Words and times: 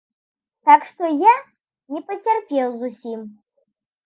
Так 0.69 0.87
што 0.91 1.11
я 1.23 1.33
не 1.97 2.01
пацярпеў 2.09 2.67
зусім. 2.81 3.19